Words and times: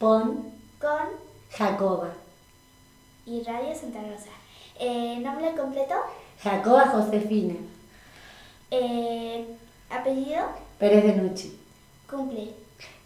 Pon 0.00 0.50
con 0.80 1.08
Jacoba. 1.50 2.08
y 3.26 3.42
Radio 3.42 3.74
Santa 3.74 4.00
Rosa. 4.00 4.30
Eh, 4.78 5.18
¿Nombre 5.20 5.54
completo? 5.54 5.94
Jacoba 6.42 6.86
Josefina. 6.88 7.54
Eh, 8.70 9.44
¿Apellido? 9.90 10.40
Pérez 10.78 11.04
de 11.04 11.16
Nuchi. 11.16 11.60
Cumple. 12.08 12.54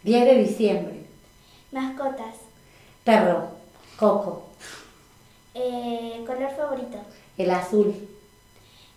10 0.03 0.25
de 0.25 0.35
diciembre. 0.37 1.05
Mascotas. 1.73 2.35
Perro. 3.03 3.49
Coco. 3.99 4.43
Eh, 5.53 6.23
¿Color 6.25 6.51
favorito? 6.55 6.97
El 7.37 7.51
azul. 7.51 7.93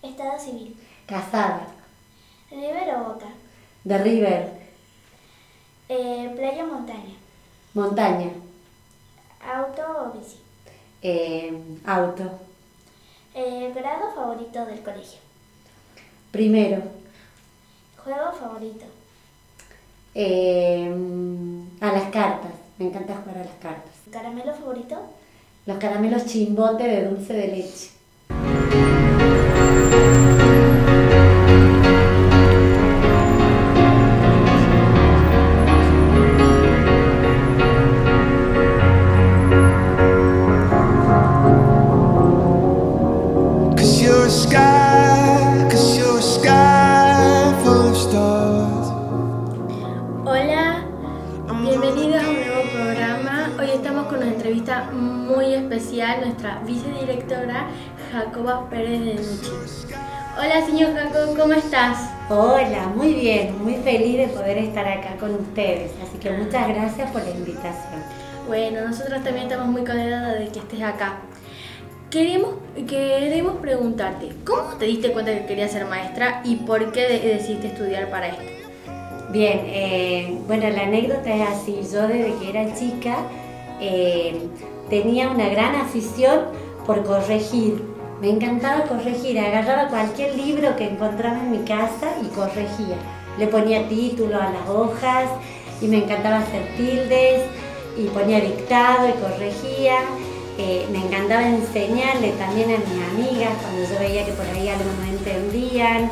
Estado 0.03 0.39
civil. 0.39 0.77
Casada. 1.07 1.67
¿River 2.51 2.95
o 2.95 3.05
Boca? 3.13 3.27
De 3.83 3.99
River. 3.99 4.53
Eh, 5.89 6.33
¿Playa 6.37 6.63
o 6.65 6.69
montaña? 6.69 7.17
Montaña. 7.75 8.31
¿Auto 9.41 9.83
o 9.83 10.19
bici? 10.19 10.39
Eh, 11.03 11.53
auto. 11.87 12.25
Eh, 13.35 13.73
¿Grado 13.75 14.13
favorito 14.15 14.65
del 14.67 14.83
colegio? 14.83 15.21
Primero. 16.31 16.83
¿Juego 18.03 18.33
favorito? 18.33 18.85
Eh, 20.15 20.93
a 21.81 21.93
las 21.93 22.11
cartas. 22.11 22.53
Me 22.79 22.87
encanta 22.87 23.17
jugar 23.17 23.39
a 23.39 23.45
las 23.45 23.57
cartas. 23.61 23.95
¿Caramelo 24.11 24.55
favorito? 24.55 24.97
Los 25.67 25.79
caramelos 25.79 26.27
chimbote 26.27 26.85
de 26.85 27.09
dulce 27.09 27.33
de 27.35 27.49
leche. 27.49 27.91
Jacoba 58.39 58.71
Pérez 58.71 59.01
de 59.05 59.15
Nuchi. 59.15 59.51
Hola, 60.39 60.65
señor 60.65 60.95
Jacob, 60.95 61.37
¿cómo 61.37 61.55
estás? 61.55 61.99
Hola, 62.31 62.87
muy 62.95 63.13
bien, 63.15 63.61
muy 63.65 63.75
feliz 63.77 64.17
de 64.17 64.29
poder 64.29 64.59
estar 64.59 64.87
acá 64.87 65.17
con 65.19 65.35
ustedes. 65.35 65.91
Así 66.01 66.19
que 66.19 66.31
muchas 66.31 66.69
gracias 66.69 67.11
por 67.11 67.25
la 67.25 67.31
invitación. 67.31 68.01
Bueno, 68.47 68.83
nosotros 68.87 69.25
también 69.25 69.47
estamos 69.49 69.67
muy 69.67 69.81
contentos 69.85 70.39
de 70.39 70.49
que 70.53 70.59
estés 70.61 70.83
acá. 70.83 71.17
Queremos, 72.11 72.55
queremos 72.89 73.57
preguntarte, 73.57 74.29
¿cómo 74.47 74.75
te 74.79 74.85
diste 74.87 75.11
cuenta 75.13 75.33
que 75.35 75.45
querías 75.47 75.73
ser 75.73 75.87
maestra 75.87 76.41
y 76.45 76.57
por 76.57 76.93
qué 76.93 77.09
de- 77.09 77.19
decidiste 77.35 77.67
estudiar 77.69 78.09
para 78.09 78.29
esto? 78.29 78.43
Bien, 79.31 79.63
eh, 79.65 80.39
bueno, 80.47 80.71
la 80.71 80.83
anécdota 80.83 81.35
es 81.35 81.49
así. 81.49 81.81
Yo 81.93 82.07
desde 82.07 82.35
que 82.39 82.51
era 82.51 82.73
chica 82.77 83.17
eh, 83.81 84.41
tenía 84.89 85.29
una 85.29 85.49
gran 85.49 85.75
afición 85.75 86.45
por 86.87 87.03
corregir. 87.05 87.98
Me 88.21 88.31
encantaba 88.31 88.83
corregir, 88.83 89.39
agarraba 89.39 89.89
cualquier 89.89 90.35
libro 90.35 90.75
que 90.75 90.89
encontraba 90.89 91.39
en 91.39 91.53
mi 91.53 91.59
casa 91.59 92.17
y 92.21 92.27
corregía. 92.35 92.97
Le 93.39 93.47
ponía 93.47 93.89
título 93.89 94.37
a 94.41 94.51
las 94.51 94.69
hojas 94.69 95.31
y 95.81 95.87
me 95.87 95.99
encantaba 95.99 96.39
hacer 96.39 96.67
tildes 96.77 97.43
y 97.97 98.07
ponía 98.07 98.41
dictado 98.41 99.09
y 99.09 99.13
corregía. 99.13 99.99
Eh, 100.59 100.89
me 100.91 100.99
encantaba 100.99 101.49
enseñarle 101.49 102.33
también 102.33 102.71
a 102.73 102.79
mis 102.79 103.25
amigas 103.25 103.53
cuando 103.63 103.89
yo 103.89 104.01
veía 104.01 104.27
que 104.27 104.33
por 104.33 104.47
ahí 104.47 104.69
algo 104.69 104.91
no 105.01 105.17
entendían. 105.17 106.11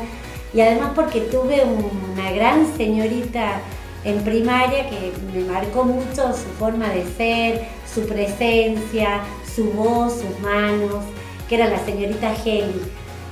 Y 0.53 0.61
además 0.61 0.91
porque 0.95 1.19
tuve 1.19 1.61
una 1.65 2.31
gran 2.31 2.73
señorita 2.77 3.59
en 4.05 4.23
primaria 4.23 4.89
que 4.89 5.11
me 5.33 5.43
marcó 5.43 5.83
mucho 5.83 6.31
su 6.31 6.49
forma 6.57 6.87
de 6.87 7.05
ser, 7.17 7.67
su 7.93 8.07
presencia, 8.07 9.19
su 9.53 9.65
voz, 9.71 10.13
sus 10.13 10.39
manos, 10.39 11.03
que 11.47 11.55
era 11.55 11.67
la 11.67 11.83
señorita 11.85 12.33
Heli. 12.45 12.81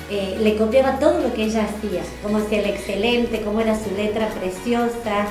Eh, 0.09 0.37
le 0.39 0.55
copiaba 0.55 0.99
todo 0.99 1.19
lo 1.19 1.33
que 1.33 1.45
ella 1.45 1.63
hacía, 1.65 2.03
cómo 2.21 2.37
hacía 2.37 2.59
el 2.59 2.69
excelente, 2.69 3.41
cómo 3.41 3.59
era 3.61 3.75
su 3.77 3.89
letra 3.95 4.27
preciosa. 4.29 5.27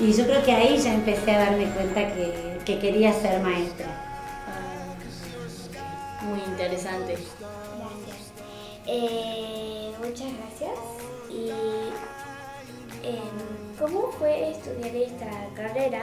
Y 0.00 0.12
yo 0.12 0.24
creo 0.26 0.42
que 0.44 0.52
ahí 0.52 0.76
ya 0.78 0.92
empecé 0.94 1.30
a 1.32 1.38
darme 1.38 1.64
cuenta 1.66 2.12
que, 2.12 2.58
que 2.64 2.78
quería 2.78 3.12
ser 3.12 3.40
maestra. 3.40 3.86
Muy 6.22 6.40
interesante. 6.40 7.12
Gracias. 7.16 8.32
Eh, 8.86 9.92
muchas 9.98 10.28
gracias. 10.38 10.78
¿Y 11.30 11.50
em, 13.06 13.78
cómo 13.78 14.10
fue 14.18 14.50
estudiar 14.50 14.94
esta 14.96 15.26
carrera? 15.54 16.02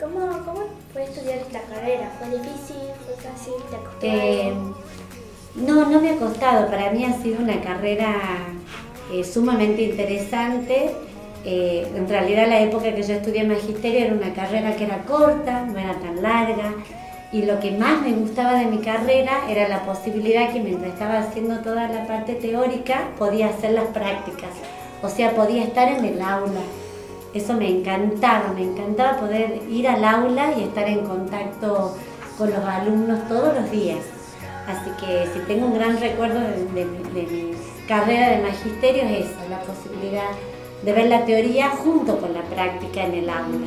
¿Cómo, 0.00 0.20
¿Cómo 0.44 0.66
fue 0.92 1.04
estudiar 1.04 1.38
esta 1.38 1.60
carrera? 1.62 2.12
¿Fue 2.18 2.28
difícil? 2.28 2.76
¿Fue 3.06 3.16
fácil? 3.30 3.54
¿Te 3.70 3.76
costó 3.76 4.06
Eh, 4.06 4.48
algo? 4.48 4.76
No, 5.56 5.88
no 5.88 6.00
me 6.00 6.10
ha 6.10 6.16
costado. 6.16 6.66
Para 6.68 6.90
mí 6.90 7.04
ha 7.04 7.12
sido 7.20 7.40
una 7.40 7.60
carrera 7.60 8.14
eh, 9.12 9.24
sumamente 9.24 9.82
interesante. 9.82 10.90
Eh, 11.44 11.86
en 11.94 12.08
realidad 12.08 12.48
la 12.48 12.60
época 12.60 12.94
que 12.94 13.02
yo 13.02 13.14
estudié 13.14 13.44
magisterio 13.44 14.06
era 14.06 14.14
una 14.14 14.34
carrera 14.34 14.74
que 14.76 14.84
era 14.84 15.02
corta, 15.02 15.64
no 15.64 15.78
era 15.78 15.94
tan 15.94 16.22
larga. 16.22 16.74
Y 17.32 17.42
lo 17.42 17.58
que 17.60 17.72
más 17.72 18.02
me 18.02 18.12
gustaba 18.12 18.58
de 18.58 18.66
mi 18.66 18.78
carrera 18.78 19.42
era 19.48 19.68
la 19.68 19.84
posibilidad 19.84 20.52
que 20.52 20.60
mientras 20.60 20.92
estaba 20.92 21.18
haciendo 21.18 21.58
toda 21.58 21.88
la 21.88 22.06
parte 22.06 22.34
teórica 22.34 23.08
podía 23.18 23.48
hacer 23.48 23.72
las 23.72 23.86
prácticas. 23.88 24.50
O 25.02 25.08
sea, 25.08 25.32
podía 25.32 25.64
estar 25.64 25.88
en 25.88 26.04
el 26.04 26.20
aula. 26.20 26.60
Eso 27.34 27.52
me 27.54 27.68
encantaba, 27.68 28.52
me 28.54 28.62
encantaba 28.62 29.18
poder 29.18 29.60
ir 29.70 29.88
al 29.88 30.04
aula 30.04 30.52
y 30.56 30.62
estar 30.62 30.88
en 30.88 31.00
contacto 31.04 31.96
con 32.38 32.50
los 32.50 32.64
alumnos 32.64 33.28
todos 33.28 33.54
los 33.54 33.70
días. 33.70 34.15
Así 34.66 34.90
que 35.00 35.26
si 35.32 35.38
tengo 35.46 35.66
un 35.66 35.74
gran 35.74 36.00
recuerdo 36.00 36.40
de, 36.40 36.64
de 36.74 36.84
mi- 36.84 37.10
de 37.12 37.22
mi 37.30 37.52
carrera 37.86 38.30
de 38.30 38.38
magisterio 38.42 39.04
es 39.04 39.26
esa, 39.26 39.48
la 39.48 39.60
posibilidad 39.60 40.30
de 40.82 40.92
ver 40.92 41.06
la 41.06 41.24
teoría 41.24 41.68
junto 41.70 42.18
con 42.18 42.34
la 42.34 42.42
práctica 42.42 43.04
en 43.04 43.14
el 43.14 43.30
aula. 43.30 43.66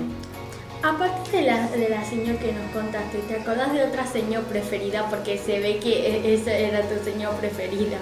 Aparte 0.84 1.38
de 1.38 1.44
la, 1.44 1.68
de 1.70 1.90
la 1.90 2.04
señor 2.06 2.38
que 2.38 2.54
nos 2.54 2.72
contaste, 2.74 3.18
¿te 3.28 3.36
acordás 3.36 3.74
de 3.74 3.84
otra 3.84 4.06
señor 4.06 4.44
preferida? 4.44 5.08
Porque 5.10 5.38
se 5.38 5.60
ve 5.60 5.78
que 5.78 5.92
e- 6.08 6.34
esa 6.34 6.52
era 6.54 6.82
tu 6.84 7.04
señor 7.04 7.34
preferida. 7.36 7.98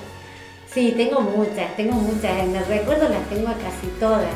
Sí, 0.71 0.93
tengo 0.95 1.21
muchas, 1.21 1.75
tengo 1.75 1.93
muchas. 1.93 2.37
En 2.39 2.55
el 2.55 2.65
recuerdo 2.65 3.09
las 3.09 3.27
tengo 3.29 3.47
a 3.47 3.53
casi 3.53 3.87
todas. 3.99 4.35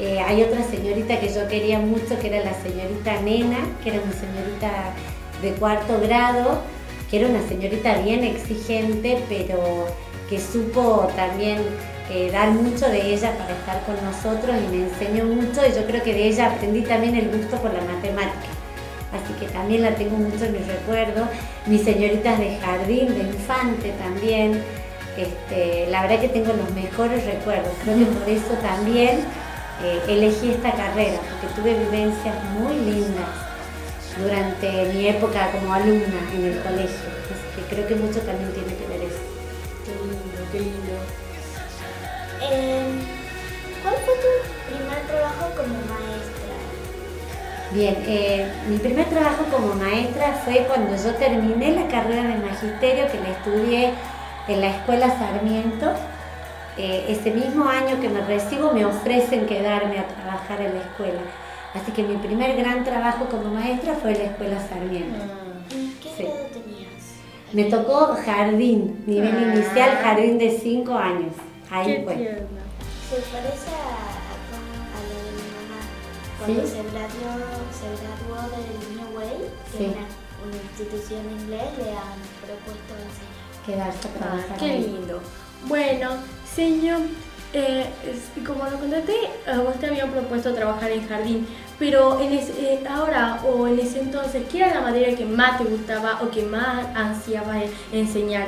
Eh, 0.00 0.18
hay 0.20 0.42
otra 0.42 0.62
señorita 0.64 1.20
que 1.20 1.28
yo 1.32 1.46
quería 1.48 1.78
mucho, 1.78 2.18
que 2.20 2.28
era 2.28 2.44
la 2.44 2.54
señorita 2.62 3.20
Nena, 3.22 3.58
que 3.82 3.90
era 3.90 4.00
una 4.02 4.12
señorita 4.12 4.92
de 5.42 5.52
cuarto 5.52 6.00
grado, 6.00 6.60
que 7.10 7.18
era 7.18 7.28
una 7.28 7.46
señorita 7.48 7.98
bien 7.98 8.24
exigente, 8.24 9.22
pero 9.28 9.86
que 10.28 10.38
supo 10.40 11.08
también 11.16 11.58
eh, 12.10 12.30
dar 12.30 12.50
mucho 12.50 12.88
de 12.88 13.14
ella 13.14 13.32
para 13.38 13.52
estar 13.52 13.82
con 13.84 13.96
nosotros 14.04 14.56
y 14.56 14.76
me 14.76 14.84
enseñó 14.84 15.24
mucho 15.24 15.66
y 15.66 15.74
yo 15.74 15.86
creo 15.86 16.02
que 16.02 16.12
de 16.12 16.28
ella 16.28 16.52
aprendí 16.52 16.82
también 16.82 17.16
el 17.16 17.28
gusto 17.28 17.56
por 17.58 17.72
la 17.72 17.80
matemática. 17.80 18.48
Así 19.12 19.32
que 19.40 19.50
también 19.50 19.82
la 19.82 19.94
tengo 19.94 20.16
mucho 20.16 20.44
en 20.44 20.52
mis 20.52 20.66
recuerdos. 20.66 21.28
Mis 21.66 21.82
señoritas 21.82 22.38
de 22.38 22.58
jardín, 22.58 23.14
de 23.14 23.20
infante 23.20 23.92
también. 23.92 24.62
Este, 25.16 25.86
la 25.90 26.02
verdad 26.02 26.20
que 26.20 26.28
tengo 26.28 26.52
los 26.52 26.70
mejores 26.72 27.24
recuerdos. 27.24 27.72
Creo 27.84 27.98
que 27.98 28.04
por 28.04 28.28
eso 28.28 28.52
también 28.60 29.20
eh, 29.82 30.00
elegí 30.08 30.50
esta 30.50 30.72
carrera, 30.72 31.18
porque 31.30 31.54
tuve 31.56 31.74
vivencias 31.74 32.34
muy 32.58 32.74
lindas 32.74 33.47
durante 34.20 34.92
mi 34.92 35.08
época 35.08 35.50
como 35.52 35.72
alumna 35.72 36.20
en 36.34 36.44
el 36.44 36.58
colegio. 36.60 37.08
Así 37.30 37.46
que 37.56 37.74
creo 37.74 37.86
que 37.86 37.94
mucho 37.94 38.20
también 38.20 38.52
tiene 38.52 38.74
que 38.74 38.86
ver 38.86 39.02
eso. 39.02 39.20
Qué 39.84 39.92
lindo, 40.04 40.40
qué 40.52 40.60
lindo. 40.60 40.94
Em, 42.40 43.18
¿Cuál 43.82 43.94
fue 44.04 44.14
tu 44.14 44.74
primer 44.74 45.00
trabajo 45.06 45.50
como 45.56 45.74
maestra? 45.86 46.38
Bien, 47.70 47.96
eh, 48.06 48.52
mi 48.68 48.78
primer 48.78 49.06
trabajo 49.06 49.44
como 49.50 49.74
maestra 49.74 50.32
fue 50.44 50.66
cuando 50.66 50.96
yo 50.96 51.14
terminé 51.14 51.72
la 51.72 51.86
carrera 51.88 52.22
de 52.22 52.38
magisterio 52.38 53.06
que 53.06 53.20
la 53.20 53.30
estudié 53.30 53.92
en 54.48 54.60
la 54.60 54.68
escuela 54.68 55.16
Sarmiento. 55.18 55.92
Eh, 56.76 57.06
ese 57.08 57.30
mismo 57.30 57.68
año 57.68 58.00
que 58.00 58.08
me 58.08 58.20
recibo 58.22 58.72
me 58.72 58.84
ofrecen 58.84 59.46
quedarme 59.46 59.98
a 59.98 60.06
trabajar 60.08 60.60
en 60.60 60.74
la 60.74 60.80
escuela. 60.80 61.20
Así 61.80 61.92
que 61.92 62.02
mi 62.02 62.16
primer 62.16 62.56
gran 62.56 62.84
trabajo 62.84 63.26
como 63.26 63.44
maestra 63.54 63.94
fue 63.94 64.12
en 64.12 64.18
la 64.18 64.24
escuela 64.24 64.68
Sarmiento. 64.68 65.24
¿Y 65.70 65.90
qué 66.02 66.08
Sí. 66.16 66.22
edad 66.24 66.46
tenías? 66.52 66.88
Me 67.52 67.64
tocó 67.64 68.16
jardín, 68.24 69.02
nivel 69.06 69.34
Ah. 69.36 69.54
inicial, 69.54 69.98
jardín 70.02 70.38
de 70.38 70.58
5 70.58 70.94
años. 70.94 71.32
Ahí 71.70 71.86
Qué 71.96 72.02
fue. 72.04 72.14
tierno. 72.16 72.46
Se 73.08 73.16
parece 73.16 73.70
a, 73.70 73.88
a, 74.28 74.96
a 74.96 75.00
lo 75.08 75.16
de 75.24 75.32
mi 75.38 75.48
mamá. 75.56 75.80
Cuando 76.38 76.62
¿Sí? 76.62 76.68
se, 76.68 76.82
graduó, 76.82 77.32
se 77.78 77.88
graduó 78.00 78.50
del 78.50 78.96
New 78.96 79.16
Way, 79.18 79.50
que 79.72 79.78
Sí. 79.78 79.84
es 79.84 79.90
una, 79.90 80.56
institución 80.70 81.22
de 81.28 81.32
inglés, 81.42 81.68
le 81.78 81.90
han 81.92 82.20
propuesto 82.40 82.92
enseñar. 82.94 83.66
Quedarse 83.66 84.08
a 84.08 84.10
Ah, 84.10 84.18
trabajar 84.18 84.56
qué 84.58 84.64
ahí. 84.70 84.82
lindo. 84.82 85.20
Bueno, 85.66 86.10
señor, 86.54 87.00
eh, 87.52 87.86
como 88.46 88.64
lo 88.64 88.78
contaste, 88.78 89.14
a 89.50 89.58
vos 89.58 89.74
te 89.80 89.86
habían 89.86 90.10
propuesto 90.10 90.54
trabajar 90.54 90.90
en 90.92 91.06
jardín, 91.08 91.46
pero 91.78 92.20
en 92.20 92.32
ese- 92.32 92.52
eh, 92.74 92.80
ahora 92.88 93.40
o 93.48 93.66
en 93.66 93.78
ese 93.78 94.00
entonces, 94.00 94.42
¿qué 94.50 94.58
era 94.58 94.74
la 94.74 94.80
materia 94.80 95.14
que 95.16 95.24
más 95.24 95.58
te 95.58 95.64
gustaba 95.64 96.20
o 96.22 96.30
que 96.30 96.42
más 96.42 96.86
ansiabas 96.96 97.62
en- 97.92 97.98
enseñar? 98.00 98.46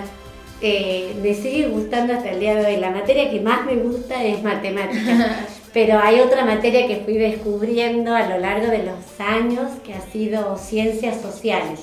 Eh, 0.62 1.14
me 1.22 1.32
sigue 1.34 1.68
gustando 1.68 2.12
hasta 2.12 2.30
el 2.32 2.40
día 2.40 2.54
de 2.54 2.66
hoy. 2.66 2.76
La 2.80 2.90
materia 2.90 3.30
que 3.30 3.40
más 3.40 3.64
me 3.64 3.76
gusta 3.76 4.22
es 4.22 4.42
matemática. 4.42 5.00
Pero 5.72 6.00
hay 6.02 6.18
otra 6.20 6.44
materia 6.44 6.86
que 6.88 6.96
fui 6.96 7.14
descubriendo 7.16 8.14
a 8.14 8.26
lo 8.26 8.38
largo 8.38 8.66
de 8.66 8.78
los 8.82 8.98
años 9.20 9.70
que 9.86 9.94
ha 9.94 10.00
sido 10.00 10.58
ciencias 10.58 11.20
sociales. 11.22 11.80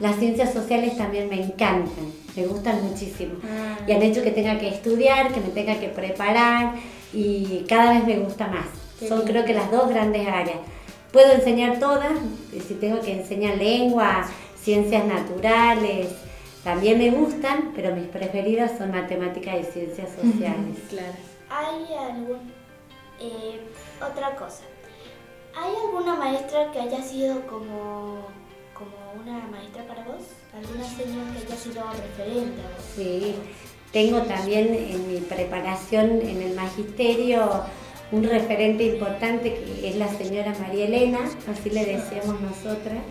Las 0.00 0.16
ciencias 0.16 0.52
sociales 0.52 0.98
también 0.98 1.30
me 1.30 1.36
encantan, 1.42 2.12
me 2.36 2.44
gustan 2.46 2.82
muchísimo. 2.84 3.32
Ah. 3.42 3.78
Y 3.88 3.92
han 3.92 4.02
hecho 4.02 4.22
que 4.22 4.32
tenga 4.32 4.58
que 4.58 4.68
estudiar, 4.68 5.32
que 5.32 5.40
me 5.40 5.48
tenga 5.48 5.80
que 5.80 5.88
preparar 5.88 6.74
y 7.14 7.64
cada 7.66 7.94
vez 7.94 8.04
me 8.06 8.18
gusta 8.18 8.46
más. 8.48 8.66
Son 9.08 9.22
creo 9.22 9.44
que 9.46 9.54
las 9.54 9.70
dos 9.72 9.88
grandes 9.88 10.28
áreas. 10.28 10.58
Puedo 11.12 11.32
enseñar 11.32 11.78
todas, 11.78 12.12
si 12.66 12.74
tengo 12.74 13.00
que 13.00 13.12
enseñar 13.12 13.56
lengua, 13.58 14.26
ciencias 14.60 15.04
naturales, 15.04 16.08
también 16.64 16.98
me 16.98 17.10
gustan, 17.10 17.72
pero 17.74 17.94
mis 17.94 18.06
preferidas 18.06 18.78
son 18.78 18.92
matemáticas 18.92 19.56
y 19.60 19.64
ciencias 19.64 20.08
sociales. 20.10 20.78
Claro. 20.88 21.12
¿Hay 21.50 21.94
algún... 21.94 22.52
eh, 23.20 23.60
otra 24.00 24.34
cosa. 24.36 24.62
¿Hay 25.54 25.72
alguna 25.86 26.14
maestra 26.14 26.72
que 26.72 26.80
haya 26.80 27.02
sido 27.02 27.42
como, 27.46 28.26
como 28.72 29.20
una 29.20 29.46
maestra 29.48 29.86
para 29.86 30.04
vos? 30.04 30.22
¿Alguna 30.54 30.84
señora 30.84 31.30
que 31.32 31.46
haya 31.46 31.56
sido 31.56 31.82
referente 31.90 32.62
a 32.62 32.68
vos? 32.74 32.84
Sí, 32.96 33.34
tengo 33.92 34.22
también 34.22 34.74
en 34.74 35.12
mi 35.12 35.20
preparación 35.20 36.22
en 36.22 36.40
el 36.40 36.54
magisterio 36.54 37.64
un 38.12 38.24
referente 38.24 38.84
importante 38.84 39.54
que 39.54 39.88
es 39.88 39.96
la 39.96 40.08
señora 40.08 40.54
María 40.60 40.84
Elena, 40.84 41.20
así 41.50 41.70
le 41.70 41.84
decíamos 41.84 42.40
nosotras, 42.40 43.02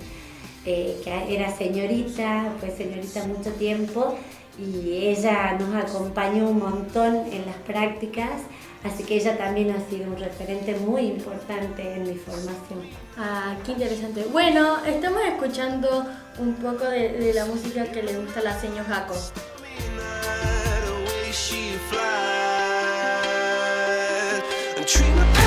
eh, 0.65 1.01
que 1.03 1.36
era 1.36 1.56
señorita, 1.56 2.53
fue 2.59 2.69
señorita 2.69 3.25
mucho 3.25 3.51
tiempo 3.53 4.15
y 4.59 5.07
ella 5.07 5.57
nos 5.59 5.74
acompañó 5.83 6.50
un 6.50 6.59
montón 6.59 7.15
en 7.31 7.45
las 7.48 7.56
prácticas, 7.65 8.42
así 8.83 9.03
que 9.03 9.15
ella 9.15 9.38
también 9.38 9.71
ha 9.71 9.89
sido 9.89 10.12
un 10.12 10.18
referente 10.18 10.75
muy 10.75 11.01
importante 11.01 11.95
en 11.95 12.04
mi 12.04 12.15
formación. 12.15 12.81
Ah, 13.18 13.56
qué 13.65 13.71
interesante. 13.71 14.24
Bueno, 14.31 14.77
estamos 14.86 15.21
escuchando 15.27 16.06
un 16.39 16.54
poco 16.56 16.86
de, 16.86 17.13
de 17.13 17.33
la 17.33 17.45
música 17.45 17.86
que 17.86 18.04
le 18.04 18.19
gusta 18.19 18.42
a 18.42 18.44
la 18.44 18.59
señora 18.59 18.83
Jaco. 18.83 19.15
The 24.99 25.05
way 25.05 25.40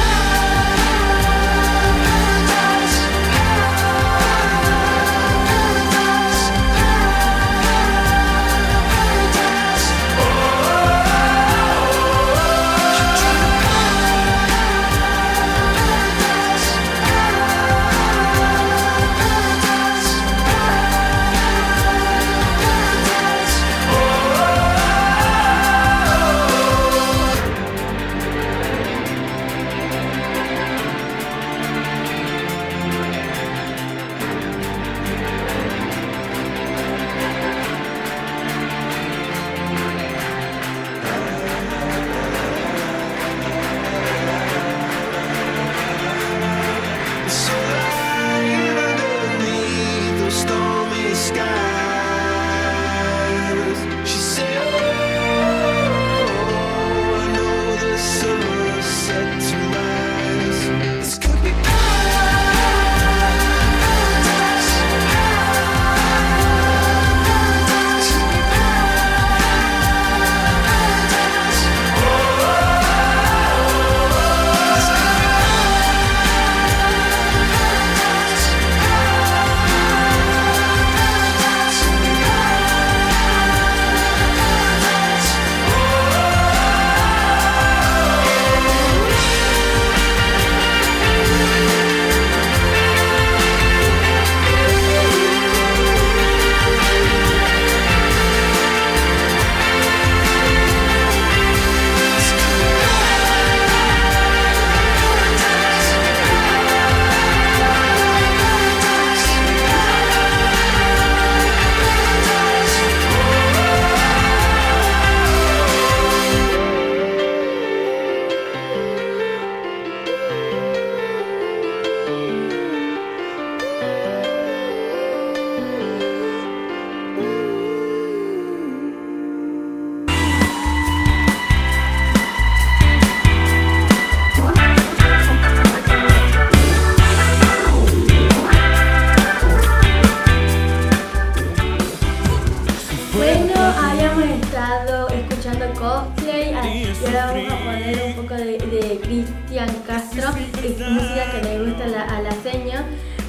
música 150.91 151.31
que 151.31 151.43
le 151.43 151.65
gusta 151.65 151.85
a 151.85 151.89
la, 151.89 152.03
a 152.03 152.23
la 152.23 152.31
seño. 152.43 152.81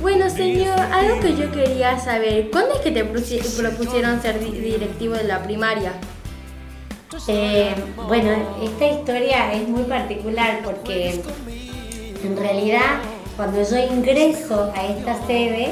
Bueno, 0.02 0.30
señor, 0.30 0.80
algo 0.92 1.20
que 1.20 1.36
yo 1.36 1.52
quería 1.52 1.98
saber, 2.00 2.50
¿cuándo 2.52 2.76
es 2.76 2.82
que 2.82 2.92
te 2.92 3.06
propusi- 3.06 3.42
propusieron 3.58 4.22
ser 4.22 4.40
di- 4.40 4.52
directivo 4.60 5.16
de 5.16 5.24
la 5.24 5.42
primaria? 5.44 5.94
Eh, 7.28 7.74
bueno, 8.08 8.30
esta 8.62 8.88
historia 8.88 9.54
es 9.54 9.68
muy 9.68 9.84
particular 9.84 10.60
porque 10.64 11.22
en 12.24 12.38
realidad 12.38 13.00
cuando 13.38 13.62
yo 13.68 13.78
ingreso 13.78 14.72
a 14.76 14.86
esta 14.86 15.26
sede, 15.26 15.70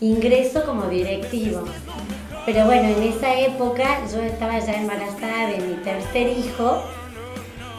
ingreso 0.00 0.64
como 0.64 0.86
directivo. 0.86 1.64
Pero 2.46 2.64
bueno, 2.66 2.88
en 2.88 3.02
esa 3.02 3.38
época 3.38 4.00
yo 4.12 4.20
estaba 4.22 4.58
ya 4.58 4.74
embarazada 4.74 5.48
de 5.50 5.58
mi 5.58 5.74
tercer 5.82 6.28
hijo. 6.28 6.82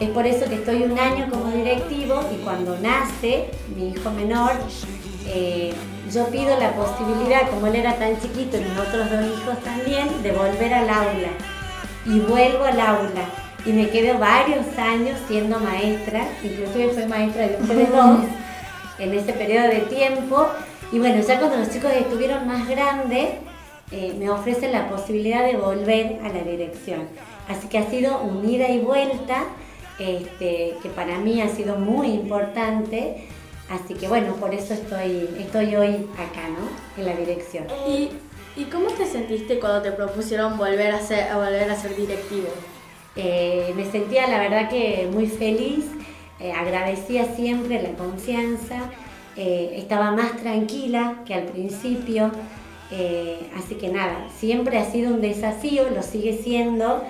Es 0.00 0.10
por 0.10 0.26
eso 0.26 0.48
que 0.48 0.56
estoy 0.56 0.84
un 0.84 0.96
año 0.96 1.28
como 1.28 1.50
directivo 1.50 2.20
y 2.32 2.44
cuando 2.44 2.78
nace 2.78 3.46
mi 3.74 3.88
hijo 3.88 4.10
menor, 4.10 4.52
eh, 5.26 5.74
yo 6.12 6.26
pido 6.28 6.56
la 6.58 6.72
posibilidad, 6.72 7.50
como 7.50 7.66
él 7.66 7.74
era 7.74 7.96
tan 7.96 8.20
chiquito 8.20 8.56
y 8.56 8.60
mis 8.60 8.78
otros 8.78 9.10
dos 9.10 9.26
hijos 9.26 9.58
también, 9.64 10.22
de 10.22 10.32
volver 10.32 10.72
al 10.72 10.88
aula. 10.88 11.30
Y 12.06 12.20
vuelvo 12.20 12.64
al 12.64 12.80
aula. 12.80 13.24
Y 13.66 13.72
me 13.72 13.90
quedo 13.90 14.18
varios 14.18 14.66
años 14.78 15.18
siendo 15.26 15.58
maestra, 15.58 16.28
inclusive 16.44 16.90
fui 16.90 17.06
maestra 17.06 17.48
de 17.48 17.56
ustedes 17.60 17.92
dos 17.92 18.20
en 19.00 19.14
ese 19.14 19.32
periodo 19.32 19.68
de 19.68 19.80
tiempo. 19.80 20.46
Y 20.92 21.00
bueno, 21.00 21.20
ya 21.20 21.40
cuando 21.40 21.56
los 21.56 21.70
chicos 21.70 21.90
estuvieron 21.92 22.46
más 22.46 22.68
grandes, 22.68 23.30
eh, 23.90 24.14
me 24.16 24.30
ofrecen 24.30 24.70
la 24.70 24.88
posibilidad 24.88 25.44
de 25.44 25.56
volver 25.56 26.20
a 26.22 26.28
la 26.28 26.42
dirección. 26.42 27.08
Así 27.48 27.66
que 27.68 27.78
ha 27.78 27.90
sido 27.90 28.20
un 28.22 28.48
ida 28.48 28.68
y 28.68 28.78
vuelta, 28.78 29.44
este, 29.98 30.74
que 30.82 30.88
para 30.94 31.18
mí 31.18 31.40
ha 31.40 31.48
sido 31.48 31.76
muy 31.76 32.08
importante. 32.08 33.28
Así 33.68 33.94
que 33.94 34.08
bueno, 34.08 34.34
por 34.34 34.54
eso 34.54 34.74
estoy, 34.74 35.28
estoy 35.38 35.76
hoy 35.76 36.06
acá, 36.14 36.48
¿no? 36.48 37.00
En 37.00 37.06
la 37.06 37.14
dirección. 37.14 37.66
¿Y, 37.86 38.10
¿Y 38.56 38.64
cómo 38.64 38.86
te 38.88 39.06
sentiste 39.06 39.60
cuando 39.60 39.82
te 39.82 39.92
propusieron 39.92 40.56
volver 40.56 40.92
a 40.92 41.00
ser, 41.00 41.28
a 41.28 41.36
volver 41.36 41.70
a 41.70 41.76
ser 41.76 41.94
directivo? 41.94 42.48
Eh, 43.20 43.72
me 43.74 43.84
sentía 43.84 44.28
la 44.28 44.38
verdad 44.38 44.68
que 44.70 45.08
muy 45.12 45.26
feliz, 45.26 45.86
eh, 46.38 46.52
agradecía 46.52 47.24
siempre 47.34 47.82
la 47.82 47.90
confianza, 47.90 48.90
eh, 49.36 49.72
estaba 49.74 50.12
más 50.12 50.36
tranquila 50.36 51.22
que 51.26 51.34
al 51.34 51.44
principio, 51.44 52.30
así 53.56 53.74
que 53.74 53.88
nada, 53.88 54.28
siempre 54.38 54.78
ha 54.78 54.84
sido 54.90 55.12
un 55.12 55.20
desafío, 55.20 55.90
lo 55.90 56.02
sigue 56.02 56.38
siendo, 56.42 57.02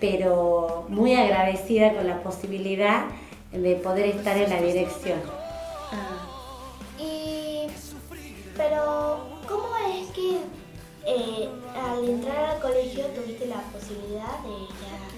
pero 0.00 0.86
muy 0.88 1.14
agradecida 1.14 1.94
con 1.94 2.06
la 2.06 2.22
posibilidad 2.22 3.04
de 3.52 3.74
poder 3.76 4.06
estar 4.06 4.36
en 4.36 4.50
la 4.50 4.60
dirección. 4.60 5.20
Ah. 5.92 6.26
Y, 6.98 7.66
pero, 8.56 9.20
¿cómo 9.48 9.68
es 9.94 10.08
que 10.10 10.38
al 11.74 12.08
entrar 12.08 12.50
al 12.50 12.60
colegio 12.60 13.04
tuviste 13.06 13.46
la 13.46 13.60
posibilidad 13.72 14.38
de 14.44 14.68
ya 14.80 15.10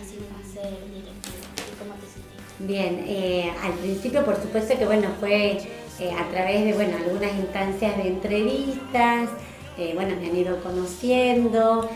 así 0.00 0.18
ser 0.52 0.72
¿Y 0.72 1.78
cómo 1.78 1.94
te 1.94 2.06
sentiste? 2.06 2.38
Bien, 2.60 3.04
eh, 3.06 3.52
al 3.62 3.72
principio 3.74 4.24
por 4.24 4.36
supuesto 4.36 4.78
que 4.78 4.86
bueno, 4.86 5.08
fue 5.20 5.58
eh, 6.00 6.12
a 6.12 6.28
través 6.30 6.64
de 6.64 6.72
bueno, 6.72 6.96
algunas 6.96 7.32
instancias 7.34 7.96
de 7.96 8.08
entrevistas, 8.08 9.30
eh, 9.76 9.92
bueno, 9.94 10.16
me 10.20 10.28
han 10.28 10.36
ido 10.36 10.62
conociendo, 10.62 11.88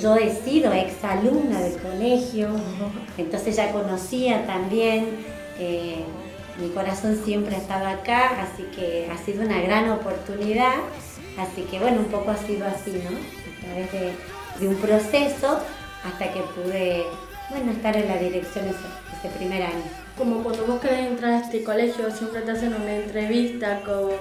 yo 0.00 0.16
he 0.16 0.34
sido 0.34 0.72
exalumna 0.72 1.60
del 1.60 1.76
colegio, 1.80 2.48
entonces 3.16 3.56
ya 3.56 3.70
conocía 3.72 4.46
también, 4.46 5.06
mi 6.60 6.68
corazón 6.70 7.20
siempre 7.24 7.54
ha 7.54 7.58
estado 7.58 7.86
acá, 7.86 8.42
así 8.42 8.64
que 8.74 9.08
ha 9.12 9.18
sido 9.24 9.44
una 9.44 9.60
gran 9.60 9.90
oportunidad, 9.90 10.76
así 11.38 11.62
que 11.70 11.78
bueno, 11.78 12.00
un 12.00 12.06
poco 12.06 12.30
ha 12.30 12.36
sido 12.36 12.66
así, 12.66 12.92
¿no? 12.92 13.16
A 13.16 13.64
través 13.64 13.92
de, 13.92 14.12
de 14.60 14.68
un 14.68 14.76
proceso 14.76 15.60
hasta 16.04 16.32
que 16.32 16.40
pude, 16.40 17.04
bueno, 17.50 17.72
estar 17.72 17.96
en 17.96 18.08
la 18.08 18.16
dirección 18.16 18.66
ese, 18.66 19.28
primer 19.38 19.62
año. 19.62 20.05
Como 20.16 20.42
cuando 20.42 20.64
vos 20.64 20.80
querés 20.80 21.00
entrar 21.00 21.32
a 21.34 21.40
este 21.40 21.62
colegio, 21.62 22.10
siempre 22.10 22.40
te 22.40 22.50
hacen 22.50 22.72
una 22.72 22.96
entrevista, 22.96 23.82
como, 23.84 24.12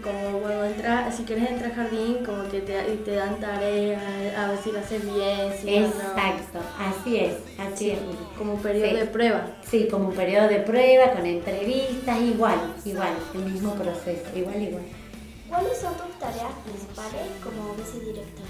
como 0.00 0.38
bueno, 0.38 0.64
entrar, 0.64 1.12
si 1.12 1.24
querés 1.24 1.50
entrar 1.50 1.72
al 1.72 1.76
jardín, 1.76 2.24
como 2.24 2.48
que 2.48 2.60
te, 2.60 2.80
te 2.80 3.14
dan 3.16 3.40
tareas, 3.40 4.00
a 4.38 4.48
ver 4.48 4.58
si 4.62 4.70
lo 4.70 4.78
haces 4.78 5.02
bien. 5.02 5.52
Si 5.60 5.74
Exacto, 5.74 6.60
así 6.78 7.16
es, 7.16 7.34
así 7.58 7.90
es. 7.90 7.98
Como 8.38 8.54
un 8.54 8.62
periodo 8.62 8.96
de 8.96 9.06
prueba. 9.06 9.46
Sí, 9.68 9.88
como 9.90 10.10
un 10.10 10.14
periodo 10.14 10.46
de 10.46 10.60
prueba, 10.60 11.10
con 11.10 11.26
entrevistas, 11.26 12.20
igual, 12.20 12.74
igual, 12.84 13.14
el 13.34 13.40
mismo 13.40 13.74
proceso, 13.74 14.28
igual, 14.36 14.62
igual. 14.62 14.84
¿Cuáles 15.48 15.76
son 15.76 15.92
tus 15.94 16.18
tareas 16.20 16.52
principales 16.64 17.26
como 17.42 17.74
vicedirectora? 17.74 18.48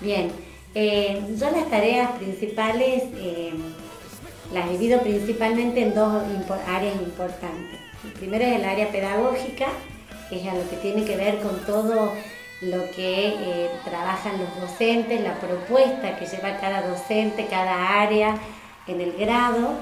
Bien, 0.00 0.32
eh, 0.74 1.22
yo 1.38 1.50
las 1.50 1.70
tareas 1.70 2.10
principales 2.18 3.04
eh, 3.16 3.52
las 4.52 4.70
divido 4.70 5.00
principalmente 5.00 5.82
en 5.82 5.94
dos 5.94 6.22
áreas 6.66 6.94
importantes. 6.96 7.78
El 8.04 8.12
primero 8.12 8.44
es 8.44 8.56
el 8.56 8.64
área 8.64 8.90
pedagógica, 8.90 9.66
que 10.28 10.40
es 10.40 10.46
a 10.46 10.54
lo 10.54 10.68
que 10.68 10.76
tiene 10.76 11.04
que 11.04 11.16
ver 11.16 11.40
con 11.40 11.58
todo 11.66 12.12
lo 12.60 12.90
que 12.90 13.28
eh, 13.28 13.70
trabajan 13.84 14.38
los 14.38 14.60
docentes, 14.60 15.20
la 15.20 15.38
propuesta 15.38 16.18
que 16.18 16.26
lleva 16.26 16.58
cada 16.58 16.88
docente, 16.88 17.46
cada 17.48 18.00
área 18.00 18.36
en 18.86 19.00
el 19.00 19.12
grado 19.12 19.74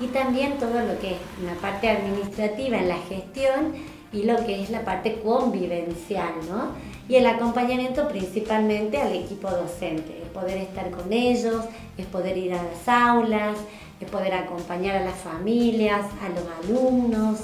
y 0.00 0.08
también 0.08 0.58
todo 0.58 0.80
lo 0.80 0.98
que 0.98 1.12
es 1.12 1.18
una 1.42 1.54
parte 1.54 1.88
administrativa 1.88 2.78
en 2.78 2.88
la 2.88 2.98
gestión 2.98 3.74
y 4.12 4.24
lo 4.24 4.44
que 4.44 4.62
es 4.62 4.70
la 4.70 4.84
parte 4.84 5.20
convivencial, 5.20 6.32
¿no? 6.48 6.72
Y 7.08 7.16
el 7.16 7.26
acompañamiento 7.26 8.08
principalmente 8.08 9.00
al 9.00 9.12
equipo 9.12 9.50
docente, 9.50 10.22
es 10.22 10.28
poder 10.30 10.58
estar 10.58 10.90
con 10.90 11.12
ellos, 11.12 11.64
es 11.98 12.06
poder 12.06 12.38
ir 12.38 12.54
a 12.54 12.62
las 12.62 12.88
aulas, 12.88 13.58
poder 14.04 14.34
acompañar 14.34 14.96
a 14.96 15.04
las 15.04 15.16
familias, 15.16 16.06
a 16.22 16.28
los 16.28 16.44
alumnos. 16.64 17.40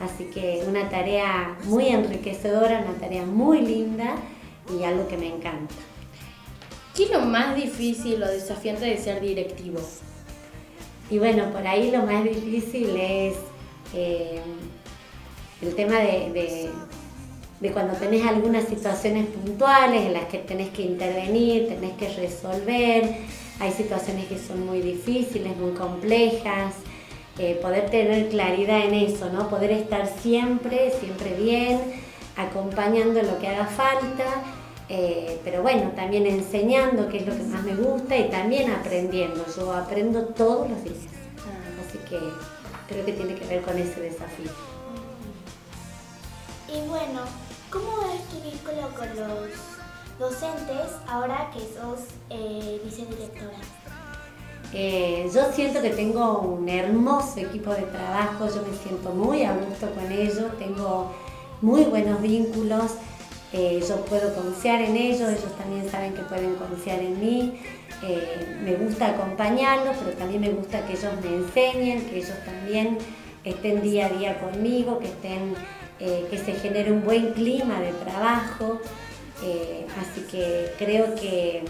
Así 0.00 0.24
que 0.24 0.64
una 0.66 0.88
tarea 0.88 1.56
muy 1.64 1.88
enriquecedora, 1.88 2.84
una 2.88 2.98
tarea 2.98 3.24
muy 3.24 3.62
linda 3.62 4.14
y 4.78 4.84
algo 4.84 5.08
que 5.08 5.16
me 5.16 5.26
encanta. 5.26 5.74
¿Qué 6.94 7.04
es 7.04 7.10
lo 7.10 7.20
más 7.20 7.56
difícil 7.56 8.22
o 8.22 8.26
desafiante 8.26 8.84
de 8.84 8.96
ser 8.96 9.20
directivo? 9.20 9.80
Y 11.10 11.18
bueno, 11.18 11.50
por 11.50 11.66
ahí 11.66 11.90
lo 11.90 12.02
más 12.02 12.24
difícil 12.24 12.96
es 12.96 13.36
eh, 13.94 14.40
el 15.62 15.74
tema 15.74 15.98
de, 16.00 16.70
de 17.60 17.72
cuando 17.72 17.94
tenés 17.94 18.24
algunas 18.24 18.64
situaciones 18.64 19.26
puntuales 19.26 20.06
en 20.06 20.12
las 20.12 20.26
que 20.26 20.38
tenés 20.38 20.68
que 20.70 20.82
intervenir, 20.82 21.68
tenés 21.68 21.92
que 21.94 22.08
resolver, 22.10 23.16
hay 23.60 23.72
situaciones 23.72 24.26
que 24.26 24.38
son 24.38 24.66
muy 24.66 24.80
difíciles, 24.80 25.56
muy 25.56 25.72
complejas, 25.72 26.74
eh, 27.38 27.58
poder 27.62 27.90
tener 27.90 28.28
claridad 28.28 28.84
en 28.84 28.94
eso, 28.94 29.30
¿no? 29.30 29.48
Poder 29.48 29.70
estar 29.70 30.06
siempre, 30.20 30.92
siempre 31.00 31.34
bien, 31.34 31.80
acompañando 32.36 33.22
lo 33.22 33.38
que 33.38 33.48
haga 33.48 33.66
falta, 33.66 34.42
eh, 34.88 35.38
pero 35.44 35.62
bueno, 35.62 35.92
también 35.94 36.26
enseñando 36.26 37.08
qué 37.08 37.18
es 37.18 37.26
lo 37.26 37.36
que 37.36 37.42
más 37.42 37.62
me 37.62 37.74
gusta 37.74 38.16
y 38.16 38.28
también 38.30 38.70
aprendiendo. 38.70 39.44
Yo 39.56 39.72
aprendo 39.72 40.26
todos 40.26 40.68
los 40.70 40.82
días, 40.84 40.96
ah. 41.38 41.82
así 41.86 41.98
que 42.08 42.18
creo 42.88 43.04
que 43.04 43.12
tiene 43.12 43.34
que 43.34 43.44
ver 43.46 43.62
con 43.62 43.76
ese 43.76 44.00
desafío. 44.00 44.50
Y 46.68 46.88
bueno, 46.88 47.22
¿Cómo 47.70 48.00
es 48.14 48.24
tu 48.30 48.40
vínculo 48.40 48.88
con 48.96 49.08
los 49.08 49.50
docentes 50.18 50.92
ahora 51.08 51.50
que 51.52 51.60
sos 51.60 52.00
eh, 52.30 52.80
vicedirectora? 52.84 53.58
Eh, 54.72 55.30
yo 55.32 55.50
siento 55.52 55.80
que 55.80 55.90
tengo 55.90 56.40
un 56.40 56.68
hermoso 56.68 57.40
equipo 57.40 57.70
de 57.72 57.82
trabajo, 57.82 58.46
yo 58.46 58.62
me 58.62 58.76
siento 58.76 59.10
muy 59.10 59.44
a 59.44 59.54
gusto 59.54 59.90
con 59.94 60.12
ellos, 60.12 60.58
tengo 60.58 61.12
muy 61.62 61.84
buenos 61.84 62.20
vínculos, 62.20 62.92
eh, 63.52 63.82
yo 63.88 63.96
puedo 64.04 64.34
confiar 64.34 64.82
en 64.82 64.96
ellos, 64.96 65.30
ellos 65.30 65.56
también 65.56 65.90
saben 65.90 66.12
que 66.12 66.22
pueden 66.22 66.54
confiar 66.56 66.98
en 66.98 67.18
mí, 67.18 67.60
me 68.62 68.76
gusta 68.76 69.08
acompañarlos, 69.08 69.96
pero 69.96 70.16
también 70.16 70.40
me 70.40 70.50
gusta 70.50 70.86
que 70.86 70.92
ellos 70.92 71.12
me 71.22 71.34
enseñen, 71.34 72.04
que 72.08 72.18
ellos 72.18 72.36
también 72.44 72.98
estén 73.42 73.82
día 73.82 74.06
a 74.06 74.08
día 74.10 74.40
conmigo, 74.40 74.98
que 74.98 75.06
estén 75.06 75.54
eh, 76.00 76.28
que 76.30 76.38
se 76.38 76.52
genere 76.52 76.92
un 76.92 77.04
buen 77.04 77.32
clima 77.32 77.80
de 77.80 77.92
trabajo. 77.92 78.78
Eh, 79.42 79.86
así 80.00 80.22
que 80.22 80.72
creo 80.78 81.14
que 81.14 81.62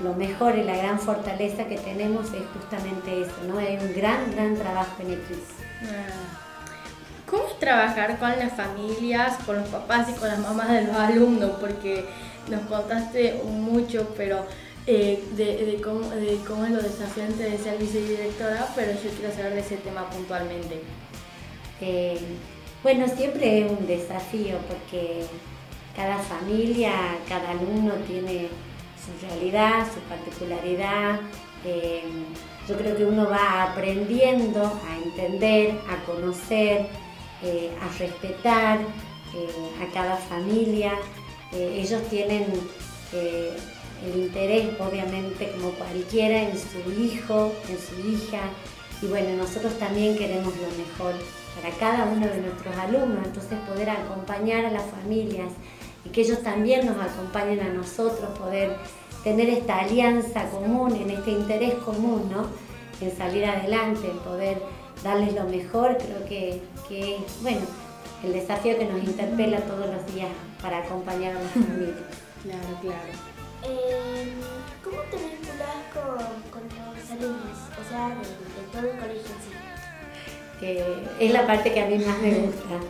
lo 0.00 0.14
mejor 0.14 0.58
y 0.58 0.64
la 0.64 0.76
gran 0.76 0.98
fortaleza 0.98 1.66
que 1.66 1.78
tenemos 1.78 2.26
es 2.32 2.42
justamente 2.52 3.22
eso, 3.22 3.32
¿no? 3.46 3.58
Hay 3.58 3.78
un 3.78 3.94
gran, 3.94 4.30
gran 4.32 4.56
trabajo 4.56 5.00
en 5.00 5.12
equipo. 5.12 5.40
Ah. 5.84 6.38
¿Cómo 7.26 7.44
es 7.48 7.58
trabajar 7.58 8.18
con 8.18 8.30
las 8.30 8.52
familias, 8.52 9.38
con 9.46 9.56
los 9.56 9.68
papás 9.68 10.08
y 10.10 10.12
con 10.12 10.28
las 10.28 10.38
mamás 10.38 10.68
de 10.68 10.82
los 10.82 10.96
alumnos? 10.96 11.52
Porque 11.60 12.04
nos 12.50 12.60
contaste 12.62 13.40
mucho, 13.44 14.12
pero 14.16 14.44
eh, 14.86 15.24
de, 15.36 15.80
cómo, 15.82 16.10
de, 16.10 16.38
cómo, 16.46 16.66
es 16.66 16.72
lo 16.72 16.82
desafiante 16.82 17.44
de 17.44 17.56
ser 17.56 17.78
vicedirectora, 17.78 18.68
pero 18.74 18.92
yo 18.92 19.08
quiero 19.16 19.34
saber 19.34 19.54
de 19.54 19.60
ese 19.60 19.76
tema 19.76 20.10
puntualmente. 20.10 20.82
Bueno, 22.82 23.06
siempre 23.06 23.60
es 23.60 23.70
un 23.70 23.86
desafío 23.86 24.56
porque 24.68 25.24
cada 25.94 26.18
familia, 26.18 26.92
cada 27.28 27.50
alumno 27.50 27.94
tiene 28.06 28.48
su 29.02 29.26
realidad, 29.26 29.86
su 29.92 30.00
particularidad. 30.00 31.20
Eh, 31.64 32.02
yo 32.68 32.76
creo 32.76 32.96
que 32.96 33.04
uno 33.04 33.28
va 33.28 33.64
aprendiendo 33.64 34.62
a 34.64 34.96
entender, 35.04 35.78
a 35.90 36.04
conocer 36.06 36.86
eh, 37.42 37.70
a 37.80 37.98
respetar 37.98 38.80
eh, 38.80 39.82
a 39.82 39.92
cada 39.92 40.16
familia. 40.16 40.92
Ellos 41.52 42.00
tienen 42.08 42.46
el 43.12 44.22
interés, 44.22 44.68
obviamente, 44.80 45.52
como 45.52 45.72
cualquiera, 45.72 46.44
en 46.44 46.56
su 46.56 46.90
hijo, 46.98 47.52
en 47.68 47.78
su 47.78 48.08
hija. 48.08 48.40
Y 49.02 49.06
bueno, 49.06 49.36
nosotros 49.36 49.78
también 49.78 50.16
queremos 50.16 50.54
lo 50.56 50.68
mejor 50.78 51.14
para 51.54 51.74
cada 51.76 52.04
uno 52.06 52.26
de 52.26 52.40
nuestros 52.40 52.74
alumnos, 52.76 53.26
entonces 53.26 53.58
poder 53.68 53.90
acompañar 53.90 54.64
a 54.64 54.70
las 54.70 54.84
familias 54.90 55.48
y 56.04 56.08
que 56.10 56.22
ellos 56.22 56.42
también 56.42 56.86
nos 56.86 56.96
acompañen 56.96 57.60
a 57.60 57.68
nosotros, 57.68 58.38
poder 58.38 58.76
tener 59.24 59.48
esta 59.48 59.80
alianza 59.80 60.48
común, 60.50 60.96
en 60.96 61.10
este 61.10 61.30
interés 61.30 61.74
común, 61.74 62.30
¿no? 62.30 62.46
En 63.00 63.16
salir 63.16 63.44
adelante, 63.44 64.10
en 64.10 64.18
poder 64.18 64.62
darles 65.02 65.34
lo 65.34 65.44
mejor, 65.44 65.96
creo 65.96 66.24
que, 66.28 66.62
que 66.88 67.16
es, 67.16 67.42
bueno, 67.42 67.60
el 68.24 68.32
desafío 68.32 68.78
que 68.78 68.84
nos 68.84 69.02
interpela 69.02 69.60
todos 69.60 69.86
los 69.86 70.14
días 70.14 70.28
para 70.60 70.78
acompañar 70.78 71.36
a 71.36 71.42
las 71.42 71.52
familias. 71.52 71.96
Claro, 72.42 72.78
claro. 72.80 73.32
Eh, 73.64 74.32
¿Cómo 74.82 74.98
te 75.10 75.16
vinculas 75.16 75.76
con, 75.94 76.50
con, 76.50 76.62
los 76.68 77.10
alumnos, 77.10 77.58
o 77.80 77.88
sea, 77.88 78.08
de, 78.08 78.72
todo 78.72 78.90
el 78.90 78.98
colegio 78.98 79.22
en 79.22 79.42
sí? 79.42 79.62
Eh, 80.62 81.08
es 81.18 81.32
la 81.32 81.46
parte 81.46 81.72
que 81.72 81.80
a 81.80 81.86
mí 81.86 81.98
más 81.98 82.18
me 82.18 82.30
gusta. 82.34 82.80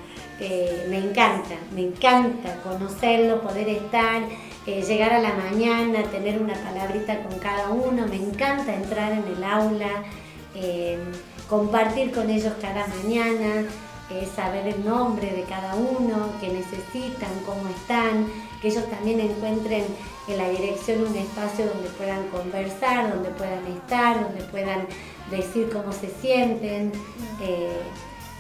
Eh, 0.44 0.87
me 0.90 0.99
encanta, 0.99 1.54
me 1.72 1.82
encanta 1.82 2.61
conocerlo, 2.62 3.40
poder 3.40 3.68
estar, 3.68 4.22
eh, 4.66 4.82
llegar 4.82 5.12
a 5.12 5.20
la 5.20 5.34
mañana, 5.34 6.02
tener 6.11 6.42
una 6.42 6.54
palabrita 6.54 7.22
con 7.22 7.38
cada 7.38 7.70
uno, 7.70 8.08
me 8.08 8.16
encanta 8.16 8.75
entrar 8.75 9.12
en 9.12 9.25
el 9.25 9.44
aula, 9.44 10.04
compartir 11.49 12.12
con 12.12 12.28
ellos 12.28 12.52
cada 12.61 12.87
mañana, 12.88 13.64
saber 14.37 14.66
el 14.66 14.84
nombre 14.84 15.30
de 15.30 15.44
cada 15.44 15.75
uno, 15.75 16.32
qué 16.40 16.49
necesitan, 16.49 17.30
cómo 17.46 17.68
están, 17.68 18.26
que 18.61 18.68
ellos 18.68 18.88
también 18.90 19.20
encuentren 19.20 19.84
en 20.28 20.38
la 20.38 20.49
dirección 20.49 21.04
un 21.04 21.16
espacio 21.16 21.66
donde 21.66 21.88
puedan 21.90 22.26
conversar, 22.28 23.12
donde 23.12 23.30
puedan 23.30 23.66
estar, 23.66 24.22
donde 24.22 24.42
puedan 24.44 24.87
decir 25.30 25.68
cómo 25.72 25.92
se 25.92 26.08
sienten. 26.20 26.92
Eh, 27.40 27.82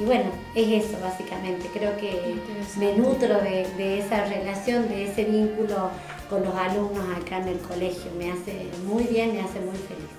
y 0.02 0.04
bueno, 0.04 0.24
es 0.54 0.84
eso 0.84 0.98
básicamente. 1.00 1.68
Creo 1.72 1.96
que 1.96 2.34
me 2.76 2.96
nutro 2.96 3.40
de, 3.40 3.98
esa 3.98 4.24
relación, 4.24 4.88
de 4.88 5.04
ese 5.04 5.24
vínculo 5.24 5.90
con 6.28 6.42
los 6.42 6.54
alumnos 6.54 7.04
acá 7.16 7.38
en 7.38 7.48
el 7.48 7.58
colegio. 7.58 8.10
Me 8.18 8.32
hace 8.32 8.66
muy 8.84 9.04
bien, 9.04 9.34
me 9.34 9.40
hace 9.40 9.60
muy 9.60 9.76
feliz. 9.76 10.10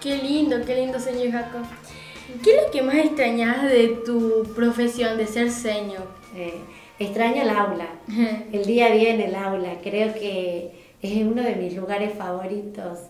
Qué 0.00 0.16
lindo, 0.16 0.56
qué 0.64 0.76
lindo, 0.76 0.98
señor 0.98 1.32
Jaco. 1.32 1.58
¿Qué 2.42 2.56
es 2.56 2.62
lo 2.64 2.70
que 2.70 2.82
más 2.82 2.96
extrañas 2.96 3.62
de 3.64 3.88
tu 4.06 4.44
profesión 4.54 5.18
de 5.18 5.26
ser 5.26 5.50
señor? 5.50 6.08
Eh, 6.34 6.54
extraño 6.98 7.42
el 7.42 7.50
aula, 7.50 7.88
el 8.52 8.64
día 8.64 8.86
a 8.86 8.90
día 8.90 9.12
en 9.12 9.20
el 9.20 9.34
aula. 9.34 9.74
Creo 9.82 10.14
que 10.14 10.72
es 11.02 11.22
uno 11.22 11.42
de 11.42 11.56
mis 11.56 11.74
lugares 11.74 12.14
favoritos. 12.16 13.00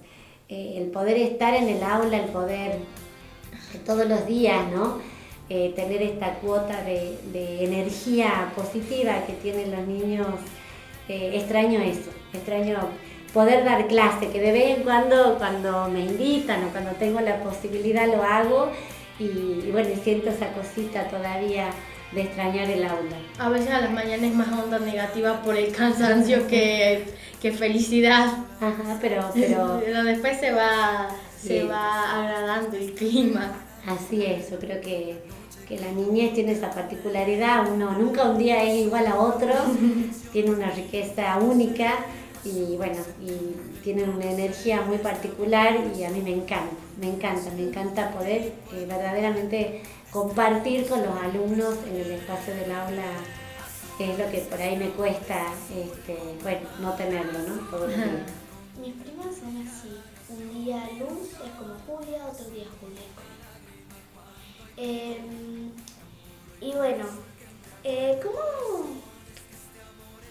Eh, 0.48 0.74
el 0.78 0.90
poder 0.90 1.18
estar 1.18 1.54
en 1.54 1.68
el 1.68 1.82
aula, 1.84 2.18
el 2.18 2.30
poder 2.30 2.78
todos 3.84 4.08
los 4.08 4.26
días, 4.26 4.72
¿no? 4.72 5.15
Eh, 5.48 5.72
tener 5.76 6.02
esta 6.02 6.34
cuota 6.34 6.82
de, 6.82 7.64
energía 7.64 8.52
positiva 8.56 9.24
que 9.26 9.32
tienen 9.34 9.70
los 9.70 9.86
niños. 9.86 10.26
extraño 11.08 11.80
eso, 11.80 12.10
extraño 12.32 12.78
poder 13.32 13.64
dar 13.64 13.86
clase, 13.86 14.28
que 14.30 14.40
de 14.40 14.50
vez 14.50 14.78
en 14.78 14.82
cuando 14.82 15.36
cuando 15.36 15.88
me 15.88 16.00
invitan 16.00 16.64
o 16.64 16.68
cuando 16.70 16.92
tengo 16.92 17.20
la 17.20 17.42
posibilidad 17.42 18.06
lo 18.06 18.22
hago 18.22 18.72
y, 19.18 19.70
bueno, 19.70 19.90
siento 20.02 20.30
esa 20.30 20.52
cosita 20.52 21.08
todavía 21.08 21.68
de 22.12 22.22
extrañar 22.22 22.70
el 22.70 22.84
aula. 22.84 23.16
A 23.38 23.48
veces 23.48 23.70
a 23.70 23.80
las 23.80 23.92
mañanas 23.92 24.30
es 24.30 24.34
más 24.34 24.48
onda 24.48 24.78
negativa 24.78 25.42
por 25.42 25.56
el 25.56 25.70
cansancio 25.72 26.46
que, 26.46 27.04
que 27.42 27.52
felicidad. 27.52 28.26
Ajá, 28.60 28.98
pero, 29.00 29.30
pero... 29.34 30.04
después 30.04 30.38
se 30.38 30.52
va, 30.52 31.08
se 31.38 31.64
va 31.64 32.22
agradando 32.22 32.76
el 32.76 32.92
clima. 32.92 33.52
Así 33.86 34.24
es, 34.24 34.50
yo 34.50 34.58
creo 34.58 34.80
que, 34.80 35.16
que 35.68 35.78
la 35.78 35.90
niñez 35.90 36.34
tiene 36.34 36.52
esa 36.52 36.70
particularidad, 36.70 37.70
uno 37.70 37.92
nunca 37.92 38.24
un 38.24 38.38
día 38.38 38.62
es 38.62 38.86
igual 38.86 39.06
a 39.06 39.18
otro, 39.18 39.52
tiene 40.32 40.50
una 40.50 40.70
riqueza 40.70 41.36
única 41.38 41.94
y 42.44 42.76
bueno, 42.76 42.98
y 43.20 43.82
tienen 43.82 44.10
una 44.10 44.30
energía 44.30 44.82
muy 44.82 44.98
particular 44.98 45.74
y 45.96 46.04
a 46.04 46.10
mí 46.10 46.20
me 46.20 46.32
encanta, 46.32 46.76
me 47.00 47.08
encanta, 47.08 47.50
me 47.50 47.62
encanta 47.62 48.10
poder 48.12 48.52
eh, 48.72 48.86
verdaderamente 48.86 49.82
compartir 50.10 50.86
con 50.86 51.02
los 51.02 51.16
alumnos 51.20 51.74
en 51.88 51.96
el 51.96 52.12
espacio 52.12 52.54
del 52.54 52.70
aula, 52.70 53.04
es 53.98 54.18
lo 54.18 54.30
que 54.30 54.38
por 54.40 54.60
ahí 54.60 54.76
me 54.76 54.90
cuesta, 54.90 55.52
este, 55.74 56.16
bueno, 56.42 56.68
no 56.80 56.92
tenerlo, 56.92 57.38
¿no? 57.40 57.54
Todo 57.70 57.86
Mis 57.88 58.94
primas 58.94 59.34
son 59.34 59.56
así, 59.66 59.96
un 60.28 60.64
día 60.64 60.88
Luz 60.98 61.32
es 61.32 61.50
como 61.58 61.74
Julia, 61.86 62.26
otro 62.26 62.44
día 62.50 62.64
Julia 62.80 63.00
es 63.00 63.14
como... 63.14 63.35
Em, 64.76 65.70
y 66.60 66.72
bueno, 66.72 67.06
eh, 67.82 68.20
¿cómo 68.22 68.36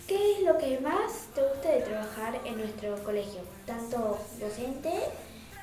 ¿Qué 0.08 0.34
es 0.34 0.42
lo 0.44 0.56
que 0.60 0.80
más 0.82 1.30
te 1.34 1.42
gusta 1.42 1.72
de 1.72 1.82
trabajar 1.82 2.40
en 2.46 2.58
nuestro 2.60 2.96
colegio? 3.04 3.42
Tanto 3.66 4.20
docente 4.40 4.92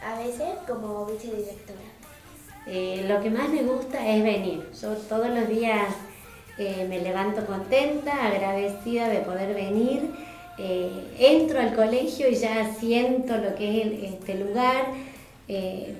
a 0.05 0.19
veces 0.19 0.49
como 0.67 1.07
vicedirectora. 1.07 1.79
Eh, 2.67 3.05
lo 3.07 3.21
que 3.21 3.31
más 3.31 3.49
me 3.51 3.63
gusta 3.63 4.05
es 4.05 4.25
venir. 4.25 4.69
Yo 4.81 4.97
todos 4.97 5.29
los 5.29 5.49
días 5.49 5.95
eh, 6.59 6.87
me 6.89 6.99
levanto 7.01 7.47
contenta, 7.47 8.27
agradecida 8.27 9.09
de 9.09 9.19
poder 9.19 9.55
venir. 9.55 10.11
Entro 10.59 11.61
al 11.61 11.75
colegio 11.75 12.29
y 12.29 12.35
ya 12.35 12.75
siento 12.75 13.37
lo 13.37 13.55
que 13.55 13.83
es 13.83 14.15
este 14.15 14.35
lugar, 14.35 14.87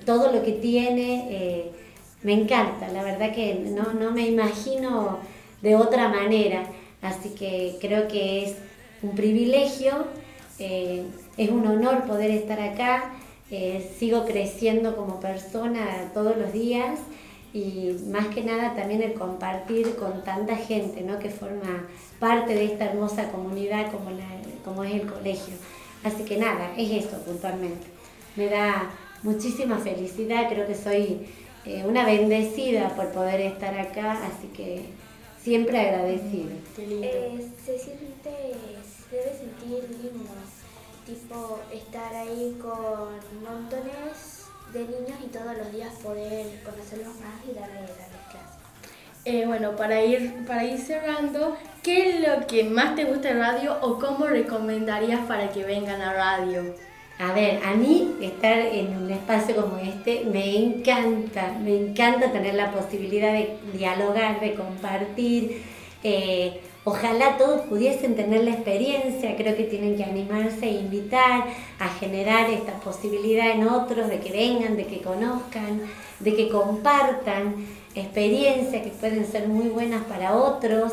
todo 0.05 0.33
lo 0.33 0.43
que 0.43 0.53
tiene. 0.53 1.73
Me 2.23 2.35
encanta, 2.35 2.89
la 2.89 3.03
verdad 3.03 3.35
que 3.35 3.55
no, 3.55 3.93
no 3.95 4.11
me 4.13 4.27
imagino 4.27 5.19
de 5.61 5.77
otra 5.77 6.09
manera. 6.09 6.65
Así 7.01 7.31
que 7.31 7.77
creo 7.81 8.07
que 8.07 8.45
es 8.45 8.57
un 9.03 9.15
privilegio, 9.15 10.07
eh, 10.59 11.05
es 11.37 11.51
un 11.51 11.67
honor 11.67 12.05
poder 12.05 12.31
estar 12.31 12.61
acá, 12.61 13.13
eh, 13.51 13.93
sigo 13.99 14.25
creciendo 14.25 14.97
como 14.97 15.21
persona 15.21 16.11
todos 16.15 16.37
los 16.37 16.53
días 16.53 17.01
y 17.53 17.97
más 18.11 18.29
que 18.29 18.43
nada 18.43 18.75
también 18.75 19.03
el 19.03 19.15
compartir 19.15 19.97
con 19.97 20.25
tanta 20.25 20.57
gente 20.57 21.03
¿no? 21.03 21.19
que 21.19 21.29
forma 21.29 21.87
parte 22.19 22.55
de 22.55 22.65
esta 22.65 22.87
hermosa 22.87 23.31
comunidad 23.31 23.91
como, 23.91 24.11
como 24.65 24.85
es 24.85 24.95
el 24.95 25.07
colegio. 25.07 25.55
Así 26.05 26.25
que 26.25 26.39
nada, 26.39 26.73
es 26.77 27.05
eso 27.05 27.19
puntualmente. 27.25 27.87
Me 28.37 28.47
da 28.47 28.91
muchísima 29.23 29.79
felicidad, 29.79 30.49
creo 30.49 30.67
que 30.67 30.75
soy 30.75 31.27
eh, 31.65 31.85
una 31.87 32.05
bendecida 32.05 32.89
por 32.91 33.13
poder 33.13 33.41
estar 33.41 33.79
acá, 33.79 34.19
así 34.27 34.49
que 34.49 34.87
siempre 35.41 35.79
agradecido. 35.79 36.51
Eh, 36.79 37.49
se 37.65 37.79
siente, 37.79 38.31
se 39.11 39.17
debe 39.17 39.39
sentir 39.39 39.89
lindo, 40.03 40.31
tipo 41.07 41.61
estar 41.73 42.15
ahí 42.15 42.57
con 42.61 43.15
montones 43.45 44.47
de 44.73 44.81
niños 44.81 45.19
y 45.25 45.29
todos 45.29 45.57
los 45.57 45.73
días 45.73 45.93
poder 46.03 46.47
conocerlos 46.65 47.15
más 47.21 47.45
y 47.49 47.55
darle, 47.55 47.81
darles 47.81 48.27
clases. 48.31 48.63
Eh, 49.25 49.45
bueno, 49.47 49.77
para 49.77 50.03
ir, 50.03 50.45
para 50.47 50.65
ir 50.65 50.79
cerrando, 50.79 51.57
¿qué 51.83 52.11
es 52.11 52.29
lo 52.29 52.47
que 52.47 52.65
más 52.65 52.97
te 52.97 53.05
gusta 53.05 53.29
de 53.29 53.35
radio 53.35 53.79
o 53.83 54.01
cómo 54.01 54.27
recomendarías 54.27 55.27
para 55.27 55.51
que 55.51 55.63
vengan 55.63 56.01
a 56.01 56.13
radio? 56.13 56.75
A 57.19 57.33
ver, 57.33 57.61
a 57.65 57.75
mí 57.75 58.17
estar 58.21 58.59
en 58.59 58.97
un 58.97 59.11
espacio 59.11 59.55
como 59.55 59.79
este 59.79 60.25
me 60.25 60.57
encanta, 60.57 61.57
me 61.63 61.77
encanta 61.77 62.33
tener 62.33 62.55
la 62.55 62.73
posibilidad 62.73 63.33
de 63.33 63.59
dialogar, 63.73 64.41
de 64.41 64.55
compartir. 64.55 65.63
Eh, 66.03 66.61
ojalá 66.85 67.37
todos 67.37 67.61
pudiesen 67.63 68.17
tener 68.17 68.43
la 68.43 68.51
experiencia, 68.53 69.37
creo 69.37 69.57
que 69.57 69.65
tienen 69.65 69.97
que 69.97 70.03
animarse 70.03 70.67
e 70.67 70.81
invitar 70.81 71.45
a 71.79 71.89
generar 72.01 72.51
esta 72.51 72.73
posibilidad 72.81 73.51
en 73.51 73.69
otros, 73.69 74.09
de 74.09 74.19
que 74.19 74.33
vengan, 74.33 74.77
de 74.77 74.87
que 74.87 75.01
conozcan, 75.01 75.83
de 76.19 76.35
que 76.35 76.49
compartan 76.49 77.67
experiencias 77.95 78.83
que 78.83 78.91
pueden 78.91 79.27
ser 79.27 79.47
muy 79.49 79.69
buenas 79.69 80.03
para 80.05 80.35
otros. 80.35 80.93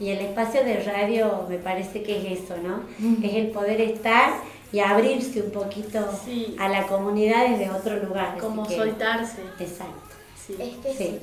Y 0.00 0.10
el 0.10 0.20
espacio 0.20 0.64
de 0.64 0.80
radio 0.80 1.46
me 1.48 1.58
parece 1.58 2.02
que 2.02 2.18
es 2.18 2.40
eso, 2.44 2.54
¿no? 2.56 2.82
Es 3.20 3.34
el 3.34 3.48
poder 3.48 3.80
estar 3.80 4.30
y 4.72 4.80
abrirse 4.80 5.42
un 5.42 5.50
poquito 5.50 5.98
a 6.58 6.68
la 6.68 6.86
comunidad 6.86 7.48
desde 7.48 7.70
otro 7.70 7.96
lugar. 8.02 8.36
Como 8.38 8.64
soltarse. 8.68 9.42
Exacto. 9.58 10.14
Es 10.58 10.76
que 10.76 10.94
sí. 10.96 11.20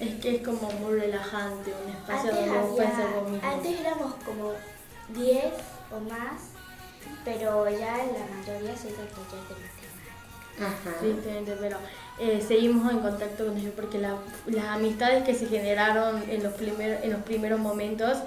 Es 0.00 0.14
que 0.20 0.36
es 0.36 0.42
como 0.42 0.70
muy 0.72 0.98
relajante, 0.98 1.72
un 1.84 1.90
espacio 1.92 2.32
donde 2.34 2.50
uno 2.50 2.66
puede 2.74 2.88
ser 2.88 3.44
Antes 3.44 3.80
éramos 3.80 4.14
como 4.24 4.52
10 5.14 5.44
o 5.92 6.00
más, 6.10 6.40
pero 7.24 7.68
ya 7.70 7.96
la 7.98 8.36
mayoría 8.36 8.76
soy 8.76 8.90
de 8.90 8.96
taller 8.96 9.44
de 9.48 9.54
matemáticas. 9.54 9.84
Ajá. 10.60 10.98
tristemente, 11.00 11.56
pero 11.60 11.78
eh, 12.18 12.44
seguimos 12.46 12.92
en 12.92 13.00
contacto 13.00 13.44
con 13.46 13.56
ellos 13.56 13.72
porque 13.74 13.98
la- 13.98 14.18
las 14.46 14.64
amistades 14.66 15.24
que 15.24 15.34
se 15.34 15.46
generaron 15.46 16.22
en 16.28 16.42
los, 16.44 16.52
primer- 16.54 17.00
en 17.02 17.12
los 17.12 17.22
primeros 17.22 17.58
momentos 17.58 18.18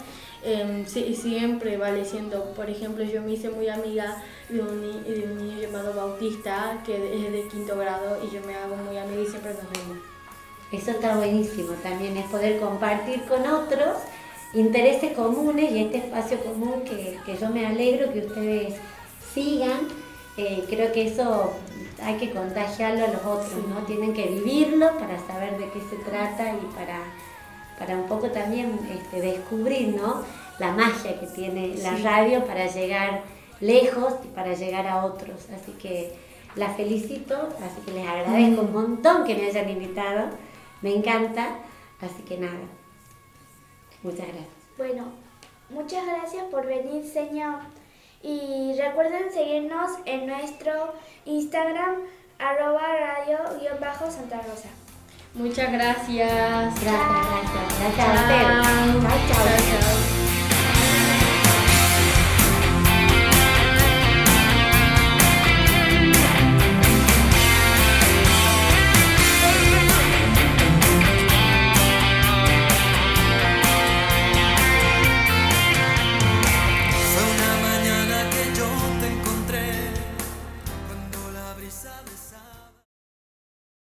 eh, 0.48 0.84
sí- 0.88 1.14
siguen 1.16 1.60
prevaleciendo. 1.60 2.46
Por 2.56 2.70
ejemplo, 2.70 3.04
yo 3.04 3.22
me 3.22 3.34
hice 3.34 3.50
muy 3.50 3.68
amiga 3.70 4.24
de 4.50 4.62
un, 4.62 4.82
ni- 4.82 5.02
de 5.14 5.24
un 5.30 5.38
niño 5.38 5.62
llamado 5.62 5.94
Bautista, 5.94 6.82
que 6.86 6.96
es 6.96 7.32
de 7.32 7.48
quinto 7.50 7.78
grado, 7.78 8.18
y 8.26 8.34
yo 8.34 8.42
me 8.48 8.56
hago 8.56 8.76
muy 8.78 8.98
amiga 8.98 9.22
y 9.22 9.28
siempre 9.28 9.52
nos 9.54 9.70
vemos. 9.74 9.98
Eso 10.72 10.92
está 10.92 11.16
buenísimo 11.16 11.72
también, 11.84 12.18
es 12.18 12.26
poder 12.26 12.60
compartir 12.60 13.24
con 13.24 13.46
otros 13.48 13.98
intereses 14.54 15.14
comunes 15.14 15.72
y 15.72 15.80
este 15.84 15.98
espacio 15.98 16.40
común 16.40 16.82
que, 16.84 17.18
que 17.26 17.38
yo 17.38 17.50
me 17.50 17.66
alegro 17.66 18.12
que 18.14 18.20
ustedes 18.20 18.74
sigan. 19.34 19.88
Eh, 20.38 20.64
creo 20.70 20.92
que 20.92 21.08
eso 21.08 21.54
hay 22.04 22.16
que 22.18 22.30
contagiarlo 22.32 23.06
a 23.06 23.08
los 23.08 23.26
otros, 23.26 23.68
¿no? 23.70 23.86
Tienen 23.86 24.14
que 24.14 24.28
vivirlo 24.28 24.88
para 25.00 25.18
saber 25.26 25.58
de 25.58 25.66
qué 25.72 25.80
se 25.90 25.96
trata 26.10 26.54
y 26.54 26.66
para, 26.76 27.00
para 27.78 27.96
un 27.96 28.08
poco 28.08 28.30
también 28.30 28.80
este, 28.92 29.22
descubrir, 29.22 29.96
¿no? 29.96 30.24
La 30.60 30.72
magia 30.72 31.20
que 31.20 31.28
tiene 31.28 31.76
la 31.78 31.96
radio 31.98 32.46
para 32.46 32.68
llegar 32.68 33.22
lejos 33.60 34.14
y 34.24 34.28
para 34.28 34.54
llegar 34.54 34.88
a 34.88 35.06
otros. 35.06 35.48
Así 35.56 35.72
que 35.74 36.14
la 36.56 36.70
felicito, 36.70 37.36
así 37.36 37.82
que 37.86 37.92
les 37.92 38.08
agradezco 38.08 38.62
un 38.62 38.74
montón 38.74 39.24
que 39.26 39.36
me 39.36 39.48
hayan 39.48 39.70
invitado. 39.70 40.30
Me 40.82 40.96
encanta, 40.96 41.60
así 42.02 42.24
que 42.24 42.38
nada. 42.38 42.68
Muchas 44.04 44.28
gracias. 44.28 44.48
Bueno, 44.78 45.06
muchas 45.70 46.06
gracias 46.06 46.46
por 46.46 46.66
venir, 46.66 47.06
señor. 47.06 47.60
Y 48.24 48.74
recuerden 48.78 49.32
seguirnos 49.32 49.92
en 50.06 50.26
nuestro 50.26 50.94
Instagram, 51.26 52.02
arroba 52.40 52.82
radio-santa 52.98 54.42
Rosa. 54.42 54.70
Muchas 55.38 55.72
gracias. 55.72 56.32
Gracias, 56.82 56.84
gracias. 56.84 57.80
Gracias 57.80 58.08
a 58.08 58.14
ustedes. 58.14 58.48
Chao. 58.48 59.02
Chao, 59.02 59.82
chao. 59.82 60.17